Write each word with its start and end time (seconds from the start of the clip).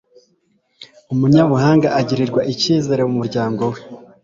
umunyabuhanga 1.13 1.87
agirirwa 1.99 2.41
icyizere 2.51 3.01
mu 3.07 3.13
muryango 3.21 3.63
we 3.71 3.79